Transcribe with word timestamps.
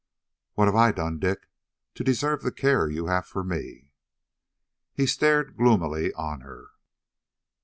"What 0.55 0.65
have 0.67 0.73
I 0.75 0.91
done, 0.91 1.19
Dick, 1.19 1.47
to 1.93 2.03
deserve 2.03 2.41
the 2.41 2.51
care 2.51 2.89
you 2.89 3.05
have 3.05 3.27
for 3.27 3.43
me?" 3.43 3.91
He 4.95 5.05
stared 5.05 5.55
gloomily 5.55 6.11
on 6.13 6.41
her. 6.41 6.71